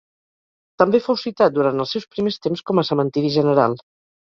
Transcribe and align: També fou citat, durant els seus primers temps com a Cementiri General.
També 0.81 1.01
fou 1.07 1.17
citat, 1.25 1.53
durant 1.59 1.85
els 1.85 1.95
seus 1.97 2.09
primers 2.15 2.41
temps 2.47 2.67
com 2.71 2.85
a 2.85 2.87
Cementiri 2.91 3.33
General. 3.39 3.81